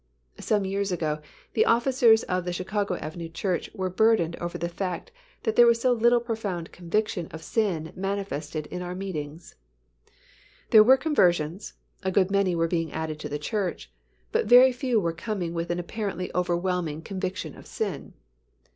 Some 0.39 0.65
years 0.65 0.91
ago, 0.91 1.21
the 1.53 1.63
officers 1.65 2.23
of 2.23 2.43
the 2.43 2.51
Chicago 2.53 2.95
Avenue 2.95 3.29
Church 3.29 3.69
were 3.75 3.91
burdened 3.91 4.35
over 4.37 4.57
the 4.57 4.67
fact 4.67 5.11
that 5.43 5.55
there 5.55 5.67
was 5.67 5.79
so 5.79 5.93
little 5.93 6.19
profound 6.19 6.71
conviction 6.71 7.27
of 7.27 7.43
sin 7.43 7.93
manifested 7.95 8.65
in 8.71 8.81
our 8.81 8.95
meetings. 8.95 9.53
There 10.71 10.81
were 10.83 10.97
conversions, 10.97 11.73
a 12.01 12.09
good 12.09 12.31
many 12.31 12.55
were 12.55 12.67
being 12.67 12.91
added 12.91 13.19
to 13.19 13.29
the 13.29 13.37
church, 13.37 13.91
but 14.31 14.47
very 14.47 14.71
few 14.71 14.99
were 14.99 15.13
coming 15.13 15.53
with 15.53 15.69
an 15.69 15.77
apparently 15.77 16.31
overwhelming 16.33 17.03
conviction 17.03 17.55
of 17.55 17.67
sin. 17.67 18.15